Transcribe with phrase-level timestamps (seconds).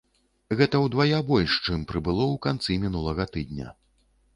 [0.61, 3.67] Гэта ўдвая больш, чым прыбыло ў канцы мінулага тыдня.